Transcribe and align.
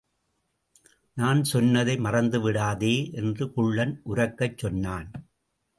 நான் 1.13 1.43
சொன்னதை 1.43 1.97
மறந்துவிடாதே 1.97 3.13
என்று 3.13 3.53
குள்ளன் 3.53 4.01
உரக்கச் 4.05 4.57
சொன்னான். 4.57 5.11